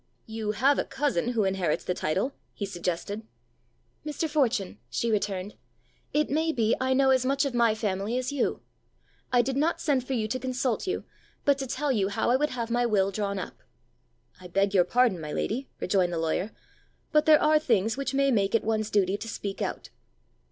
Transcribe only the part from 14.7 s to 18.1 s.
your pardon, my lady," rejoined the lawyer, "but there are things